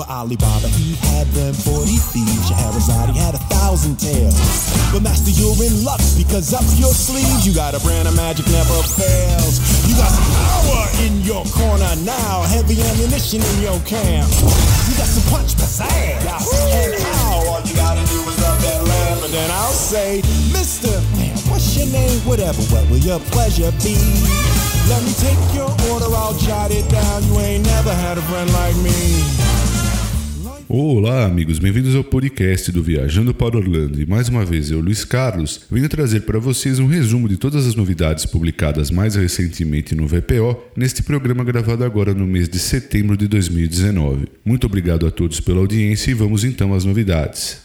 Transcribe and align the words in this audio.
Well, 0.00 0.24
Alibaba, 0.24 0.64
he 0.80 0.96
had 1.12 1.26
them 1.36 1.52
40 1.52 1.92
thieves. 1.92 2.48
Scheherazade, 2.48 3.12
he 3.12 3.20
had 3.20 3.34
a 3.34 3.42
thousand 3.52 4.00
tales. 4.00 4.32
But 4.88 5.04
master, 5.04 5.28
you're 5.28 5.52
in 5.60 5.84
luck 5.84 6.00
because 6.16 6.56
up 6.56 6.64
your 6.80 6.96
sleeve, 6.96 7.44
you 7.44 7.52
got 7.52 7.76
a 7.76 7.80
brand 7.84 8.08
of 8.08 8.16
magic 8.16 8.48
never 8.48 8.80
fails. 8.80 9.60
You 9.84 9.92
got 10.00 10.08
some 10.08 10.24
power 10.40 10.88
in 11.04 11.20
your 11.20 11.44
corner 11.52 11.92
now, 12.00 12.48
heavy 12.48 12.80
ammunition 12.80 13.44
in 13.44 13.56
your 13.60 13.76
camp. 13.84 14.24
You 14.88 14.96
got 14.96 15.04
some 15.04 15.28
punch, 15.28 15.52
pizzazz, 15.60 15.84
and 15.84 16.96
how 17.20 17.44
all 17.52 17.60
you 17.68 17.76
gotta 17.76 18.00
do 18.08 18.24
is 18.24 18.40
love 18.40 18.56
that 18.56 18.80
laugh. 18.80 19.20
And 19.20 19.34
then 19.36 19.50
I'll 19.52 19.76
say, 19.76 20.24
Mister, 20.48 20.96
man, 21.20 21.36
what's 21.52 21.76
your 21.76 21.92
name? 21.92 22.24
Whatever, 22.24 22.62
what 22.72 22.88
will 22.88 23.04
your 23.04 23.20
pleasure 23.36 23.68
be? 23.84 24.00
Let 24.88 25.04
me 25.04 25.12
take 25.20 25.38
your 25.52 25.68
order, 25.92 26.08
I'll 26.08 26.32
jot 26.40 26.70
it 26.70 26.88
down. 26.88 27.22
You 27.28 27.38
ain't 27.40 27.66
never 27.66 27.92
had 27.92 28.16
a 28.16 28.22
friend 28.22 28.50
like 28.54 28.76
me. 28.80 29.59
Olá, 30.72 31.24
amigos, 31.24 31.58
bem-vindos 31.58 31.96
ao 31.96 32.04
podcast 32.04 32.70
do 32.70 32.80
Viajando 32.80 33.34
para 33.34 33.56
Orlando. 33.56 34.00
E 34.00 34.06
mais 34.06 34.28
uma 34.28 34.44
vez, 34.44 34.70
eu, 34.70 34.78
Luiz 34.78 35.04
Carlos, 35.04 35.62
venho 35.68 35.88
trazer 35.88 36.20
para 36.20 36.38
vocês 36.38 36.78
um 36.78 36.86
resumo 36.86 37.28
de 37.28 37.36
todas 37.36 37.66
as 37.66 37.74
novidades 37.74 38.24
publicadas 38.24 38.88
mais 38.88 39.16
recentemente 39.16 39.96
no 39.96 40.06
VPO, 40.06 40.62
neste 40.76 41.02
programa 41.02 41.42
gravado 41.42 41.82
agora 41.82 42.14
no 42.14 42.24
mês 42.24 42.48
de 42.48 42.60
setembro 42.60 43.16
de 43.16 43.26
2019. 43.26 44.28
Muito 44.44 44.64
obrigado 44.64 45.08
a 45.08 45.10
todos 45.10 45.40
pela 45.40 45.58
audiência 45.58 46.12
e 46.12 46.14
vamos 46.14 46.44
então 46.44 46.72
às 46.72 46.84
novidades. 46.84 47.62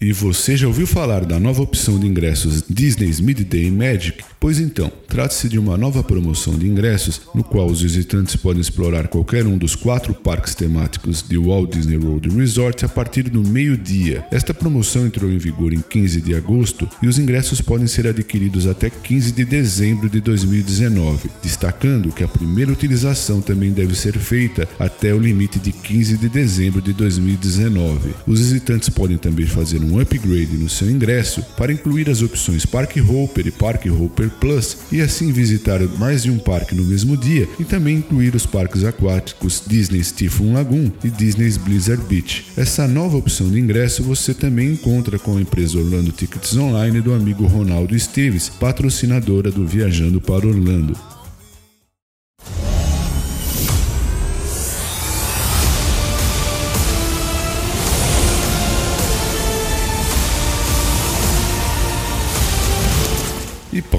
E 0.00 0.12
você 0.12 0.56
já 0.56 0.68
ouviu 0.68 0.86
falar 0.86 1.24
da 1.24 1.40
nova 1.40 1.60
opção 1.60 1.98
de 1.98 2.06
ingressos 2.06 2.62
Disney's 2.70 3.18
Midday 3.18 3.68
Magic? 3.68 4.22
Pois 4.44 4.60
então, 4.60 4.92
trata-se 5.08 5.48
de 5.48 5.58
uma 5.58 5.78
nova 5.78 6.04
promoção 6.04 6.58
de 6.58 6.68
ingressos 6.68 7.22
no 7.34 7.42
qual 7.42 7.66
os 7.66 7.80
visitantes 7.80 8.36
podem 8.36 8.60
explorar 8.60 9.08
qualquer 9.08 9.46
um 9.46 9.56
dos 9.56 9.74
quatro 9.74 10.12
parques 10.12 10.54
temáticos 10.54 11.24
de 11.26 11.38
Walt 11.38 11.72
Disney 11.72 11.96
World 11.96 12.28
Resort 12.28 12.84
a 12.84 12.88
partir 12.90 13.30
do 13.30 13.42
meio-dia. 13.42 14.22
Esta 14.30 14.52
promoção 14.52 15.06
entrou 15.06 15.30
em 15.30 15.38
vigor 15.38 15.72
em 15.72 15.80
15 15.80 16.20
de 16.20 16.34
agosto 16.34 16.86
e 17.02 17.08
os 17.08 17.18
ingressos 17.18 17.62
podem 17.62 17.86
ser 17.86 18.06
adquiridos 18.06 18.66
até 18.66 18.90
15 18.90 19.32
de 19.32 19.46
dezembro 19.46 20.10
de 20.10 20.20
2019, 20.20 21.30
destacando 21.42 22.12
que 22.12 22.22
a 22.22 22.28
primeira 22.28 22.70
utilização 22.70 23.40
também 23.40 23.72
deve 23.72 23.94
ser 23.94 24.18
feita 24.18 24.68
até 24.78 25.14
o 25.14 25.18
limite 25.18 25.58
de 25.58 25.72
15 25.72 26.18
de 26.18 26.28
dezembro 26.28 26.82
de 26.82 26.92
2019. 26.92 28.10
Os 28.26 28.40
visitantes 28.40 28.90
podem 28.90 29.16
também 29.16 29.46
fazer 29.46 29.78
um 29.78 29.98
upgrade 29.98 30.58
no 30.58 30.68
seu 30.68 30.90
ingresso 30.90 31.42
para 31.56 31.72
incluir 31.72 32.10
as 32.10 32.20
opções 32.20 32.66
Park 32.66 32.98
Hopper 32.98 33.46
e 33.46 33.50
Park 33.50 33.86
Hopper 33.86 34.33
Plus 34.40 34.78
e 34.92 35.00
assim 35.00 35.32
visitar 35.32 35.80
mais 35.98 36.22
de 36.22 36.30
um 36.30 36.38
parque 36.38 36.74
no 36.74 36.84
mesmo 36.84 37.16
dia 37.16 37.48
e 37.58 37.64
também 37.64 37.96
incluir 37.96 38.34
os 38.34 38.46
parques 38.46 38.84
aquáticos 38.84 39.62
Disney 39.66 40.02
Typhoon 40.02 40.52
Lagoon 40.52 40.90
e 41.02 41.10
Disney's 41.10 41.56
Blizzard 41.56 42.02
Beach. 42.04 42.46
Essa 42.56 42.86
nova 42.86 43.16
opção 43.16 43.48
de 43.50 43.58
ingresso 43.58 44.02
você 44.02 44.34
também 44.34 44.72
encontra 44.72 45.18
com 45.18 45.36
a 45.36 45.40
empresa 45.40 45.78
Orlando 45.78 46.12
Tickets 46.12 46.56
Online 46.56 47.00
do 47.00 47.14
amigo 47.14 47.46
Ronaldo 47.46 47.94
Esteves, 47.94 48.48
patrocinadora 48.48 49.50
do 49.50 49.66
Viajando 49.66 50.20
para 50.20 50.46
Orlando. 50.46 50.94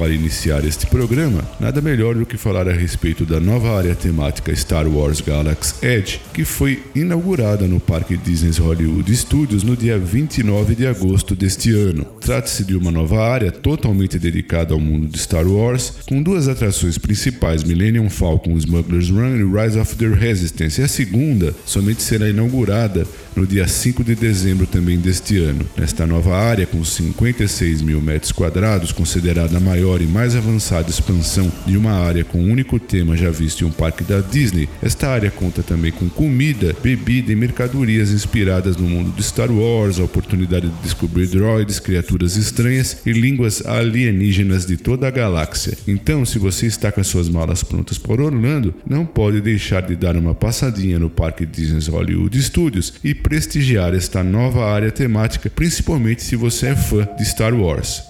Para 0.05 0.13
iniciar 0.13 0.63
este 0.63 0.85
programa, 0.85 1.41
nada 1.59 1.81
melhor 1.81 2.13
do 2.13 2.27
que 2.27 2.37
falar 2.37 2.69
a 2.69 2.73
respeito 2.73 3.25
da 3.25 3.39
nova 3.39 3.75
área 3.75 3.95
temática 3.95 4.55
Star 4.55 4.87
Wars 4.87 5.19
Galaxy 5.19 5.83
Edge, 5.83 6.21
que 6.31 6.45
foi 6.45 6.83
inaugurada 6.93 7.67
no 7.67 7.79
Parque 7.79 8.15
Disney 8.15 8.51
Hollywood 8.51 9.15
Studios 9.15 9.63
no 9.63 9.75
dia 9.75 9.97
29 9.97 10.75
de 10.75 10.85
agosto 10.85 11.35
deste 11.35 11.71
ano. 11.71 12.05
Trata-se 12.21 12.63
de 12.63 12.75
uma 12.75 12.91
nova 12.91 13.19
área 13.19 13.51
totalmente 13.51 14.19
dedicada 14.19 14.75
ao 14.75 14.79
mundo 14.79 15.07
de 15.07 15.17
Star 15.17 15.47
Wars, 15.47 15.93
com 16.07 16.21
duas 16.21 16.47
atrações 16.47 16.99
principais, 16.99 17.63
Millennium 17.63 18.07
Falcon 18.07 18.55
Smuggler's 18.59 19.09
Run 19.09 19.37
e 19.37 19.63
Rise 19.63 19.79
of 19.79 19.95
the 19.95 20.07
Resistance, 20.07 20.79
e 20.79 20.83
a 20.83 20.87
segunda 20.87 21.55
somente 21.65 22.03
será 22.03 22.29
inaugurada 22.29 23.07
no 23.35 23.45
dia 23.45 23.67
5 23.67 24.03
de 24.03 24.15
dezembro 24.15 24.65
também 24.65 24.97
deste 24.97 25.37
ano. 25.37 25.65
Nesta 25.77 26.07
nova 26.07 26.35
área, 26.35 26.65
com 26.65 26.83
56 26.83 27.81
mil 27.81 28.01
metros 28.01 28.31
quadrados, 28.31 28.91
considerada 28.91 29.57
a 29.57 29.59
maior 29.59 30.01
e 30.01 30.05
mais 30.05 30.35
avançada 30.35 30.89
expansão 30.89 31.51
de 31.65 31.77
uma 31.77 31.91
área 31.91 32.23
com 32.23 32.39
um 32.39 32.51
único 32.51 32.79
tema 32.79 33.17
já 33.17 33.29
visto 33.29 33.63
em 33.63 33.67
um 33.67 33.71
parque 33.71 34.03
da 34.03 34.21
Disney, 34.21 34.69
esta 34.81 35.09
área 35.09 35.29
conta 35.29 35.61
também 35.61 35.91
com 35.91 36.09
comida, 36.09 36.75
bebida 36.81 37.31
e 37.31 37.35
mercadorias 37.35 38.11
inspiradas 38.11 38.77
no 38.77 38.87
mundo 38.87 39.11
de 39.15 39.23
Star 39.23 39.51
Wars, 39.51 39.99
a 39.99 40.03
oportunidade 40.03 40.69
de 40.69 40.81
descobrir 40.83 41.27
droids, 41.27 41.79
criaturas 41.79 42.37
estranhas 42.37 42.97
e 43.05 43.11
línguas 43.11 43.65
alienígenas 43.65 44.65
de 44.65 44.77
toda 44.77 45.07
a 45.07 45.11
galáxia. 45.11 45.77
Então, 45.87 46.25
se 46.25 46.39
você 46.39 46.65
está 46.65 46.91
com 46.91 47.01
as 47.01 47.07
suas 47.07 47.29
malas 47.29 47.63
prontas 47.63 47.97
para 47.97 48.23
Orlando, 48.23 48.73
não 48.87 49.05
pode 49.05 49.41
deixar 49.41 49.81
de 49.81 49.95
dar 49.95 50.15
uma 50.15 50.33
passadinha 50.33 50.97
no 50.97 51.09
Parque 51.09 51.45
Disney 51.45 51.75
Hollywood 51.89 52.41
Studios 52.41 52.93
e 53.03 53.13
prestigiar 53.25 53.95
esta 53.95 54.23
nova 54.23 54.71
área 54.71 54.91
temática, 54.91 55.49
principalmente 55.49 56.21
se 56.21 56.35
você 56.35 56.67
é 56.67 56.75
fã 56.75 57.09
de 57.17 57.25
Star 57.25 57.55
Wars. 57.55 58.03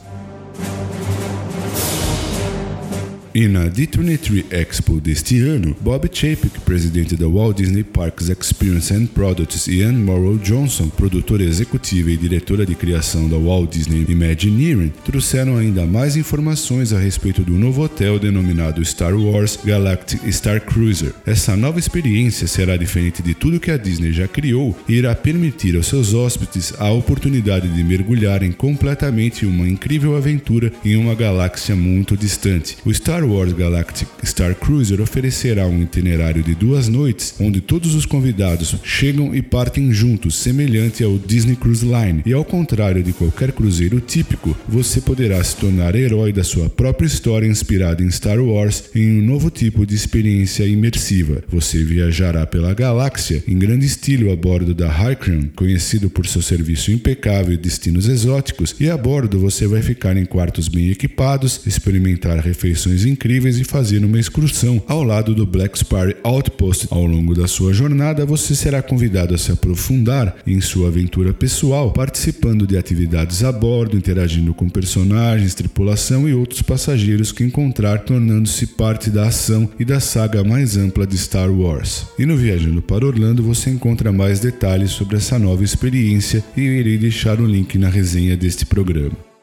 E 3.36 3.50
na 3.50 3.66
D23 3.66 4.46
Expo 4.50 5.02
deste 5.02 5.42
ano, 5.42 5.76
Bob 5.82 6.10
Chapek, 6.10 6.58
presidente 6.62 7.18
da 7.18 7.28
Walt 7.28 7.58
Disney 7.58 7.84
Parks 7.84 8.30
Experience 8.30 8.94
and 8.94 9.08
Products, 9.08 9.68
e 9.68 9.84
Anne 9.84 10.02
Morrow 10.02 10.38
Johnson, 10.38 10.88
produtora 10.88 11.44
executiva 11.44 12.10
e 12.12 12.16
diretora 12.16 12.66
de 12.66 12.74
criação 12.76 13.28
da 13.28 13.36
Walt 13.36 13.74
Disney 13.74 14.06
Imagineering, 14.08 14.94
trouxeram 15.04 15.58
ainda 15.58 15.86
mais 15.86 16.16
informações 16.16 16.94
a 16.94 16.98
respeito 16.98 17.42
do 17.42 17.52
novo 17.52 17.84
hotel 17.84 18.18
denominado 18.18 18.86
Star 18.86 19.14
Wars 19.14 19.60
Galactic 19.62 20.22
Star 20.32 20.62
Cruiser. 20.62 21.12
Essa 21.26 21.58
nova 21.58 21.78
experiência 21.78 22.48
será 22.48 22.78
diferente 22.78 23.22
de 23.22 23.34
tudo 23.34 23.60
que 23.60 23.70
a 23.70 23.76
Disney 23.76 24.14
já 24.14 24.30
criou 24.30 24.74
e 24.88 24.94
irá 24.94 25.14
permitir 25.14 25.76
aos 25.76 25.88
seus 25.88 26.14
hóspedes 26.14 26.74
a 26.80 26.90
oportunidade 26.90 27.68
de 27.68 27.84
mergulharem 27.84 28.54
completamente 28.54 29.44
em 29.44 29.50
uma 29.50 29.68
incrível 29.68 30.16
aventura 30.16 30.72
em 30.86 30.96
uma 30.96 31.14
galáxia 31.14 31.76
muito 31.76 32.16
distante. 32.16 32.78
O 32.86 32.94
Star 32.94 33.25
Wars 33.26 33.54
Galactic 33.54 34.08
Star 34.24 34.56
Cruiser 34.56 35.02
oferecerá 35.02 35.68
um 35.68 35.82
itinerário 35.82 36.44
de 36.44 36.56
duas 36.56 36.88
noites, 36.88 37.36
onde 37.40 37.62
todos 37.62 37.96
os 37.96 38.06
convidados 38.06 38.76
chegam 38.84 39.36
e 39.36 39.42
partem 39.42 39.92
juntos, 39.92 40.36
semelhante 40.36 41.04
ao 41.04 41.18
Disney 41.18 41.56
Cruise 41.56 41.86
Line. 41.86 42.22
E 42.26 42.34
ao 42.34 42.46
contrário 42.46 43.04
de 43.04 43.14
qualquer 43.14 43.52
cruzeiro 43.52 44.00
típico, 44.00 44.56
você 44.68 45.02
poderá 45.02 45.44
se 45.44 45.56
tornar 45.56 45.96
herói 45.96 46.32
da 46.32 46.44
sua 46.44 46.70
própria 46.70 47.08
história 47.08 47.48
inspirada 47.48 48.04
em 48.04 48.12
Star 48.12 48.40
Wars 48.40 48.86
em 48.96 49.20
um 49.20 49.26
novo 49.26 49.50
tipo 49.50 49.86
de 49.86 49.96
experiência 49.96 50.66
imersiva. 50.66 51.44
Você 51.50 51.84
viajará 51.84 52.46
pela 52.46 52.74
galáxia 52.74 53.44
em 53.48 53.58
grande 53.58 53.86
estilo 53.86 54.32
a 54.32 54.36
bordo 54.36 54.74
da 54.74 54.90
Hycron, 54.90 55.50
conhecido 55.56 56.10
por 56.10 56.28
seu 56.28 56.42
serviço 56.42 56.92
impecável 56.92 57.54
e 57.54 57.58
destinos 57.58 58.08
exóticos, 58.08 58.76
e 58.80 58.90
a 58.90 58.98
bordo 58.98 59.40
você 59.40 59.68
vai 59.68 59.82
ficar 59.82 60.18
em 60.18 60.26
quartos 60.26 60.68
bem 60.68 60.90
equipados, 60.90 61.62
experimentar 61.66 62.40
refeições 62.40 63.06
incríveis 63.16 63.58
e 63.58 63.64
fazer 63.64 64.04
uma 64.04 64.20
excursão 64.20 64.84
ao 64.88 65.02
lado 65.02 65.34
do 65.34 65.46
Black 65.46 65.80
Spire 65.80 66.18
Outpost. 66.22 66.88
Ao 66.92 67.06
longo 67.06 67.34
da 67.34 67.48
sua 67.48 67.74
jornada, 67.74 68.26
você 68.26 68.54
será 68.54 68.82
convidado 68.82 69.34
a 69.34 69.38
se 69.38 69.52
aprofundar 69.52 70.36
em 70.46 70.60
sua 70.60 70.90
aventura 70.90 71.34
pessoal, 71.34 71.92
participando 71.92 72.68
de 72.68 72.78
atividades 72.78 73.44
a 73.44 73.52
bordo, 73.52 73.98
interagindo 73.98 74.54
com 74.54 74.68
personagens, 74.70 75.56
tripulação 75.56 76.28
e 76.28 76.34
outros 76.34 76.62
passageiros 76.62 77.32
que 77.32 77.44
encontrar, 77.44 78.00
tornando-se 78.00 78.68
parte 78.68 79.10
da 79.10 79.28
ação 79.28 79.70
e 79.80 79.86
da 79.86 80.02
saga 80.02 80.44
mais 80.44 80.76
ampla 80.76 81.08
de 81.08 81.18
Star 81.18 81.50
Wars. 81.50 82.06
E 82.20 82.26
no 82.26 82.36
Viajando 82.36 82.82
para 82.82 83.06
Orlando 83.06 83.42
você 83.42 83.70
encontra 83.70 84.12
mais 84.12 84.42
detalhes 84.42 84.92
sobre 84.92 85.16
essa 85.16 85.40
nova 85.40 85.64
experiência 85.64 86.44
e 86.58 86.62
eu 86.62 86.74
irei 86.74 86.98
deixar 86.98 87.40
o 87.40 87.46
link 87.46 87.78
na 87.78 87.88
resenha 87.88 88.36
deste 88.36 88.66
programa. 88.66 89.35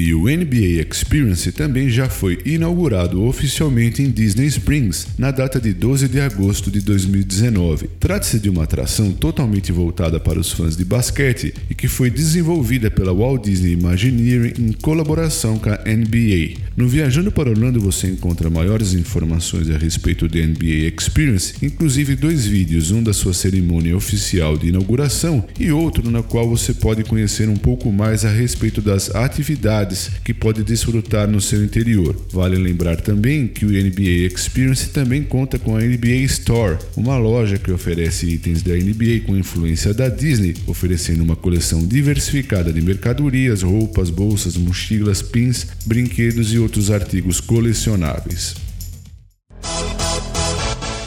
E 0.00 0.14
o 0.14 0.28
NBA 0.28 0.86
Experience 0.88 1.50
também 1.50 1.90
já 1.90 2.08
foi 2.08 2.38
inaugurado 2.46 3.24
oficialmente 3.24 4.00
em 4.00 4.08
Disney 4.08 4.46
Springs 4.46 5.08
na 5.18 5.32
data 5.32 5.60
de 5.60 5.72
12 5.72 6.06
de 6.06 6.20
agosto 6.20 6.70
de 6.70 6.80
2019. 6.80 7.88
Trata-se 7.98 8.38
de 8.38 8.48
uma 8.48 8.62
atração 8.62 9.10
totalmente 9.10 9.72
voltada 9.72 10.20
para 10.20 10.38
os 10.38 10.52
fãs 10.52 10.76
de 10.76 10.84
basquete 10.84 11.52
e 11.68 11.74
que 11.74 11.88
foi 11.88 12.10
desenvolvida 12.10 12.88
pela 12.88 13.12
Walt 13.12 13.42
Disney 13.42 13.72
Imagineering 13.72 14.52
em 14.56 14.72
colaboração 14.72 15.58
com 15.58 15.68
a 15.68 15.78
NBA. 15.84 16.68
No 16.76 16.86
Viajando 16.86 17.32
para 17.32 17.50
Orlando 17.50 17.80
você 17.80 18.06
encontra 18.06 18.48
maiores 18.48 18.94
informações 18.94 19.68
a 19.68 19.76
respeito 19.76 20.28
da 20.28 20.38
NBA 20.38 20.94
Experience, 20.96 21.54
inclusive 21.60 22.14
dois 22.14 22.46
vídeos, 22.46 22.92
um 22.92 23.02
da 23.02 23.12
sua 23.12 23.34
cerimônia 23.34 23.96
oficial 23.96 24.56
de 24.56 24.68
inauguração 24.68 25.44
e 25.58 25.72
outro 25.72 26.08
na 26.08 26.22
qual 26.22 26.48
você 26.48 26.72
pode 26.72 27.02
conhecer 27.02 27.48
um 27.48 27.56
pouco 27.56 27.90
mais 27.90 28.24
a 28.24 28.30
respeito 28.30 28.80
das 28.80 29.12
atividades 29.12 29.87
que 30.24 30.34
pode 30.34 30.62
desfrutar 30.62 31.28
no 31.28 31.40
seu 31.40 31.64
interior. 31.64 32.14
Vale 32.32 32.56
lembrar 32.56 33.00
também 33.00 33.46
que 33.46 33.64
o 33.64 33.70
NBA 33.70 34.32
Experience 34.34 34.90
também 34.90 35.22
conta 35.22 35.58
com 35.58 35.76
a 35.76 35.80
NBA 35.80 36.24
Store, 36.24 36.78
uma 36.96 37.16
loja 37.16 37.58
que 37.58 37.72
oferece 37.72 38.26
itens 38.26 38.62
da 38.62 38.74
NBA 38.74 39.26
com 39.26 39.36
influência 39.36 39.94
da 39.94 40.08
Disney, 40.08 40.54
oferecendo 40.66 41.22
uma 41.22 41.36
coleção 41.36 41.86
diversificada 41.86 42.72
de 42.72 42.80
mercadorias, 42.80 43.62
roupas, 43.62 44.10
bolsas, 44.10 44.56
mochilas, 44.56 45.22
pins, 45.22 45.66
brinquedos 45.86 46.52
e 46.52 46.58
outros 46.58 46.90
artigos 46.90 47.40
colecionáveis. 47.40 48.67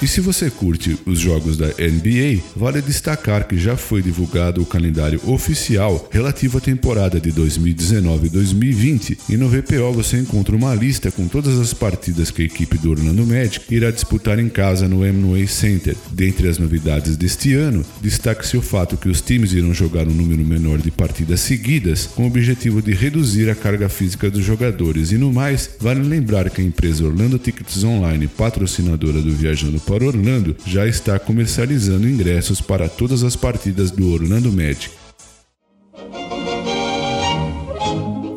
E 0.02 0.08
se 0.08 0.20
você 0.20 0.50
curte 0.50 0.98
os 1.06 1.20
jogos 1.20 1.58
da 1.58 1.68
NBA, 1.68 2.42
vale 2.56 2.82
destacar 2.82 3.48
que 3.48 3.56
já 3.56 3.78
foi 3.78 4.02
divulgado 4.02 4.60
o 4.60 4.66
calendário 4.66 5.22
oficial 5.28 6.10
relativo 6.12 6.58
à 6.58 6.62
temporada 6.62 7.20
de 7.20 7.32
2019-2020 7.32 9.20
e 9.30 9.38
no 9.38 9.48
VPO 9.48 9.94
você 9.94 10.18
encontra 10.18 10.56
uma 10.56 10.74
lista 10.74 11.12
com 11.12 11.28
todas 11.28 11.60
as 11.60 11.72
partidas 11.72 12.32
que 12.32 12.42
a 12.42 12.46
equipe 12.46 12.80
do 12.80 12.90
Orlando 12.90 13.28
Magic 13.28 13.64
irá 13.70 13.92
disputar 13.92 14.40
em 14.40 14.50
casa 14.50 14.88
no 14.88 15.04
Amway 15.04 15.48
Center. 15.48 15.96
Dentre 16.12 16.48
as 16.48 16.58
novidades 16.58 17.16
deste 17.16 17.54
ano, 17.54 17.86
destaque-se 18.02 18.58
o 18.58 18.62
fato 18.62 18.98
que 18.98 19.08
os 19.08 19.22
times 19.22 19.54
irão 19.54 19.72
jogar 19.72 20.08
um 20.08 20.16
número 20.16 20.44
menor 20.44 20.80
de 20.80 20.90
partidas 20.90 21.42
seguidas 21.42 22.08
com 22.08 22.24
o 22.24 22.28
objetivo 22.28 22.82
de 22.82 22.92
reduzir 22.92 23.52
a 23.52 23.56
carga 23.56 23.88
física 23.88 24.32
dos 24.32 24.44
jogadores 24.44 25.12
e 25.12 25.18
no 25.20 25.32
mais, 25.32 25.70
vale 25.80 26.02
lembrar 26.02 26.50
que 26.50 26.60
a 26.60 26.66
empresa 26.66 27.06
Orlando 27.06 27.38
Tickets 27.38 27.84
Online, 27.84 28.28
patrocinadora 28.28 29.22
do 29.22 29.32
Viajando 29.32 29.80
para 29.92 30.06
Orlando 30.06 30.56
já 30.66 30.88
está 30.88 31.20
comercializando 31.20 32.08
ingressos 32.08 32.62
para 32.62 32.88
todas 32.88 33.24
as 33.24 33.36
partidas 33.36 33.92
do 33.92 34.14
Orlando 34.14 34.50
Magic. 34.50 35.01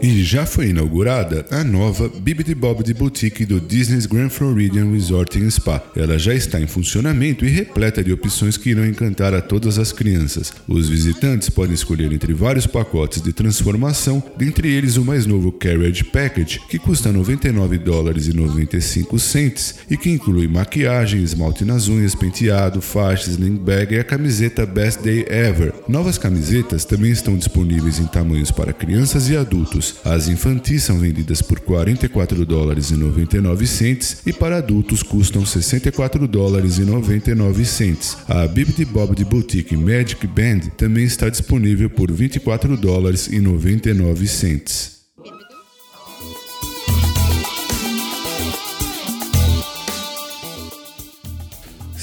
E 0.05 0.23
já 0.23 0.45
foi 0.45 0.69
inaugurada 0.69 1.47
a 1.51 1.65
nova 1.65 2.11
Bibbidi 2.11 2.55
Bobbidi 2.55 2.93
Boutique 2.93 3.47
do 3.47 3.59
Disney's 3.59 4.05
Grand 4.05 4.29
Floridian 4.29 4.93
Resort 4.93 5.51
Spa. 5.51 5.83
Ela 5.97 6.19
já 6.19 6.35
está 6.35 6.61
em 6.61 6.67
funcionamento 6.67 7.43
e 7.43 7.49
repleta 7.49 8.05
de 8.05 8.12
opções 8.12 8.59
que 8.59 8.69
irão 8.69 8.85
encantar 8.85 9.33
a 9.33 9.41
todas 9.41 9.79
as 9.79 9.93
crianças. 9.93 10.53
Os 10.69 10.91
visitantes 10.91 11.49
podem 11.49 11.73
escolher 11.73 12.12
entre 12.12 12.35
vários 12.35 12.67
pacotes 12.67 13.23
de 13.23 13.33
transformação, 13.33 14.23
dentre 14.37 14.69
eles 14.71 14.99
o 14.99 15.05
mais 15.06 15.25
novo 15.25 15.51
Carriage 15.51 16.05
Package, 16.05 16.61
que 16.69 16.79
custa 16.79 17.11
99 17.11 17.79
dólares 17.79 18.27
e 18.27 18.37
95 18.37 19.19
cents 19.19 19.77
e 19.89 19.97
que 19.97 20.11
inclui 20.11 20.47
maquiagem, 20.47 21.23
esmalte 21.23 21.65
nas 21.65 21.89
unhas, 21.89 22.15
penteado, 22.15 22.83
faixa, 22.83 23.31
sling 23.31 23.57
bag 23.57 23.95
e 23.95 24.00
a 24.00 24.05
camiseta 24.05 24.67
Best 24.67 25.03
Day 25.03 25.25
Ever. 25.31 25.73
Novas 25.89 26.19
camisetas 26.19 26.85
também 26.85 27.11
estão 27.11 27.39
disponíveis 27.39 27.99
em 27.99 28.07
tamanhos 28.07 28.50
para 28.50 28.71
crianças 28.71 29.31
e 29.31 29.37
adultos. 29.39 29.94
As 30.05 30.29
infantis 30.29 30.82
são 30.82 30.99
vendidas 30.99 31.43
por 31.43 31.61
44 31.61 32.44
dólares 32.46 32.91
e 32.91 32.94
99 32.94 33.67
cents 33.67 34.23
e 34.25 34.32
para 34.32 34.58
adultos 34.58 35.02
custam 35.02 35.44
64 35.44 36.26
dólares 36.26 36.79
e 36.79 36.82
99 36.82 37.64
cents. 37.64 38.17
A 38.29 38.46
Bibbidi 38.46 38.85
Bobbidi 38.85 39.25
Boutique 39.25 39.76
Magic 39.76 40.26
Band 40.26 40.70
também 40.76 41.05
está 41.05 41.29
disponível 41.29 41.91
por 41.91 42.11
24 42.11 42.76
dólares 42.76 43.29
e 43.29 43.41
99 43.41 44.26
cents. 44.26 44.94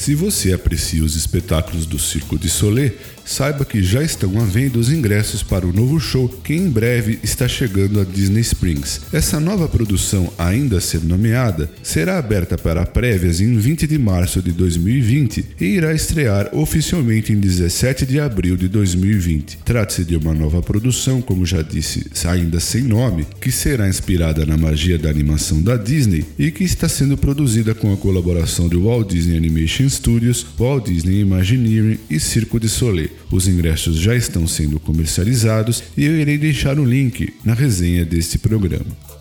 Se 0.01 0.15
você 0.15 0.51
aprecia 0.51 1.03
os 1.03 1.15
espetáculos 1.15 1.85
do 1.85 1.99
Circo 1.99 2.35
de 2.35 2.49
Soleil, 2.49 2.91
saiba 3.25 3.65
que 3.65 3.81
já 3.83 4.03
estão 4.03 4.41
à 4.41 4.45
venda 4.45 4.79
os 4.79 4.91
ingressos 4.91 5.43
para 5.43 5.65
o 5.65 5.73
novo 5.73 5.99
show 5.99 6.27
que 6.43 6.53
em 6.53 6.69
breve 6.69 7.19
está 7.23 7.47
chegando 7.47 7.99
a 7.99 8.03
Disney 8.03 8.41
Springs. 8.41 9.01
Essa 9.13 9.39
nova 9.39 9.67
produção, 9.67 10.31
ainda 10.37 10.77
a 10.77 10.81
ser 10.81 11.03
nomeada, 11.03 11.69
será 11.83 12.17
aberta 12.17 12.57
para 12.57 12.85
prévias 12.85 13.39
em 13.39 13.57
20 13.57 13.87
de 13.87 13.97
março 13.97 14.41
de 14.41 14.51
2020 14.51 15.45
e 15.59 15.65
irá 15.65 15.93
estrear 15.93 16.49
oficialmente 16.53 17.31
em 17.31 17.39
17 17.39 18.05
de 18.05 18.19
abril 18.19 18.57
de 18.57 18.67
2020. 18.67 19.59
Trata-se 19.63 20.03
de 20.03 20.15
uma 20.15 20.33
nova 20.33 20.61
produção, 20.61 21.21
como 21.21 21.45
já 21.45 21.61
disse, 21.61 22.05
ainda 22.25 22.59
sem 22.59 22.83
nome, 22.83 23.25
que 23.39 23.51
será 23.51 23.87
inspirada 23.87 24.45
na 24.45 24.57
magia 24.57 24.97
da 24.97 25.09
animação 25.09 25.61
da 25.61 25.77
Disney 25.77 26.25
e 26.37 26.51
que 26.51 26.63
está 26.63 26.87
sendo 26.89 27.17
produzida 27.17 27.75
com 27.75 27.93
a 27.93 27.97
colaboração 27.97 28.67
do 28.67 28.83
Walt 28.83 29.09
Disney 29.09 29.37
Animation 29.37 29.89
Studios, 29.89 30.45
Walt 30.57 30.87
Disney 30.87 31.19
Imagineering 31.21 31.99
e 32.09 32.19
Circo 32.19 32.59
de 32.59 32.69
Soleil. 32.69 33.10
Os 33.31 33.47
ingressos 33.47 33.97
já 33.97 34.15
estão 34.15 34.47
sendo 34.47 34.79
comercializados 34.79 35.83
e 35.97 36.05
eu 36.05 36.19
irei 36.19 36.37
deixar 36.37 36.79
o 36.79 36.85
link 36.85 37.33
na 37.43 37.53
resenha 37.53 38.05
deste 38.05 38.37
programa. 38.37 39.20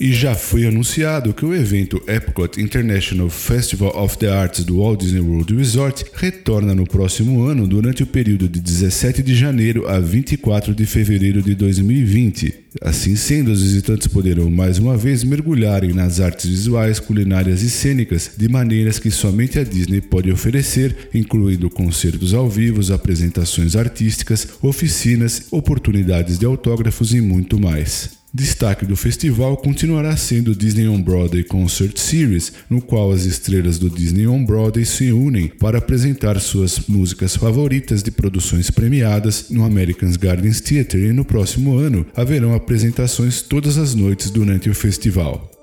E 0.00 0.14
já 0.14 0.34
foi 0.34 0.66
anunciado 0.66 1.34
que 1.34 1.44
o 1.44 1.54
evento 1.54 2.02
Epcot 2.08 2.58
International 2.58 3.28
Festival 3.28 3.94
of 3.94 4.16
the 4.16 4.30
Arts 4.30 4.64
do 4.64 4.78
Walt 4.78 5.00
Disney 5.00 5.20
World 5.20 5.54
Resort 5.54 6.06
retorna 6.14 6.74
no 6.74 6.86
próximo 6.86 7.42
ano 7.42 7.66
durante 7.66 8.02
o 8.02 8.06
período 8.06 8.48
de 8.48 8.60
17 8.60 9.22
de 9.22 9.34
janeiro 9.34 9.86
a 9.86 10.00
24 10.00 10.74
de 10.74 10.86
fevereiro 10.86 11.42
de 11.42 11.54
2020. 11.54 12.54
Assim 12.80 13.14
sendo, 13.14 13.50
os 13.50 13.62
visitantes 13.62 14.06
poderão 14.06 14.50
mais 14.50 14.78
uma 14.78 14.96
vez 14.96 15.22
mergulharem 15.22 15.92
nas 15.92 16.18
artes 16.18 16.48
visuais, 16.48 16.98
culinárias 16.98 17.60
e 17.60 17.68
cênicas 17.68 18.30
de 18.38 18.48
maneiras 18.48 18.98
que 18.98 19.10
somente 19.10 19.58
a 19.58 19.64
Disney 19.64 20.00
pode 20.00 20.32
oferecer, 20.32 21.10
incluindo 21.12 21.68
concertos 21.68 22.32
ao 22.32 22.48
vivo, 22.48 22.80
apresentações 22.90 23.76
artísticas, 23.76 24.48
oficinas, 24.62 25.48
oportunidades 25.50 26.38
de 26.38 26.46
autógrafos 26.46 27.12
e 27.12 27.20
muito 27.20 27.60
mais. 27.60 28.19
Destaque 28.32 28.86
do 28.86 28.94
festival 28.94 29.56
continuará 29.56 30.16
sendo 30.16 30.52
o 30.52 30.54
Disney 30.54 30.86
On 30.86 31.02
Broadway 31.02 31.42
Concert 31.42 31.98
Series, 31.98 32.52
no 32.70 32.80
qual 32.80 33.10
as 33.10 33.24
estrelas 33.24 33.76
do 33.76 33.90
Disney 33.90 34.28
On 34.28 34.44
Broadway 34.44 34.84
se 34.84 35.10
unem 35.10 35.48
para 35.48 35.78
apresentar 35.78 36.38
suas 36.38 36.86
músicas 36.86 37.34
favoritas 37.34 38.04
de 38.04 38.12
produções 38.12 38.70
premiadas 38.70 39.46
no 39.50 39.64
American 39.64 40.12
Gardens 40.12 40.60
Theatre 40.60 41.08
e 41.08 41.12
no 41.12 41.24
próximo 41.24 41.76
ano 41.76 42.06
haverão 42.14 42.54
apresentações 42.54 43.42
todas 43.42 43.76
as 43.76 43.96
noites 43.96 44.30
durante 44.30 44.70
o 44.70 44.74
festival. 44.74 45.59